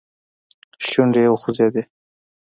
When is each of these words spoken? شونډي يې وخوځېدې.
شونډي 0.87 1.21
يې 1.25 1.29
وخوځېدې. 1.31 1.83